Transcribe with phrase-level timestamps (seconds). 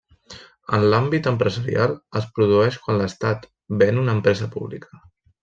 [0.77, 3.47] En l'àmbit empresarial, es produeix quan l'estat
[3.83, 4.99] ven una empresa pública.